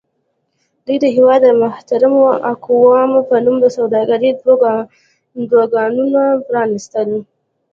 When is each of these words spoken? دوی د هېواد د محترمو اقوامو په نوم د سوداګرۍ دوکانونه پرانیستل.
دوی 0.85 0.97
د 1.03 1.05
هېواد 1.15 1.41
د 1.45 1.49
محترمو 1.63 2.23
اقوامو 2.53 3.19
په 3.29 3.35
نوم 3.45 3.57
د 3.61 3.65
سوداګرۍ 3.77 4.31
دوکانونه 5.51 6.21
پرانیستل. 6.47 7.09